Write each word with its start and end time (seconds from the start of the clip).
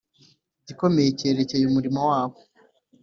igikomeye 0.61 1.09
cyerekeye 1.19 1.63
umurimo 1.65 1.99
wabo 2.09 2.37